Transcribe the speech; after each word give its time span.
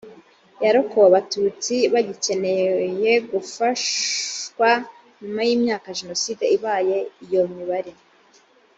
yakorewe 0.63 1.07
abatutsi 1.09 1.75
bagikeneye 1.93 3.11
gufashwa 3.31 4.69
nyuma 5.21 5.41
y 5.47 5.51
imyaka 5.55 5.87
jenoside 5.99 6.43
ibaye 6.55 6.97
iyo 7.25 7.41
mibare 7.55 7.93